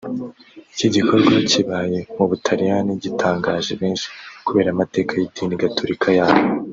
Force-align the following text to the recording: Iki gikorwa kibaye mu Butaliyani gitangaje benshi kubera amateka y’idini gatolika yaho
Iki 0.73 0.87
gikorwa 0.95 1.35
kibaye 1.49 1.99
mu 2.15 2.25
Butaliyani 2.29 2.91
gitangaje 3.03 3.71
benshi 3.81 4.07
kubera 4.45 4.67
amateka 4.71 5.11
y’idini 5.15 5.55
gatolika 5.63 6.07
yaho 6.17 6.39